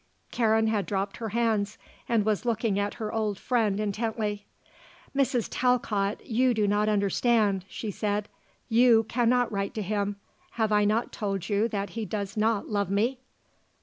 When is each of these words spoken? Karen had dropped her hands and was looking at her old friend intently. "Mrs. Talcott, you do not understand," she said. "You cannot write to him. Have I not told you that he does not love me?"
Karen 0.31 0.65
had 0.65 0.87
dropped 0.87 1.17
her 1.17 1.29
hands 1.29 1.77
and 2.09 2.25
was 2.25 2.43
looking 2.43 2.79
at 2.79 2.95
her 2.95 3.13
old 3.13 3.37
friend 3.37 3.79
intently. 3.79 4.47
"Mrs. 5.15 5.47
Talcott, 5.47 6.25
you 6.25 6.55
do 6.55 6.67
not 6.67 6.89
understand," 6.89 7.65
she 7.69 7.91
said. 7.91 8.27
"You 8.67 9.03
cannot 9.03 9.51
write 9.51 9.75
to 9.75 9.83
him. 9.83 10.15
Have 10.53 10.71
I 10.71 10.85
not 10.85 11.11
told 11.11 11.49
you 11.49 11.67
that 11.67 11.91
he 11.91 12.03
does 12.03 12.35
not 12.35 12.67
love 12.67 12.89
me?" 12.89 13.19